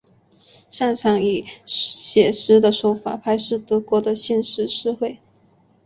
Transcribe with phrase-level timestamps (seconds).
[0.67, 5.19] 擅长以写实的手法拍摄德国的现实社会。